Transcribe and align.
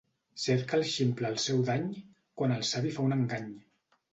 Cerca 0.43 0.77
el 0.77 0.85
ximple 0.93 1.29
el 1.33 1.37
seu 1.45 1.61
dany, 1.67 1.85
quan 2.41 2.57
el 2.57 2.67
savi 2.73 2.95
fa 2.97 3.07
un 3.11 3.17
engany. 3.19 3.53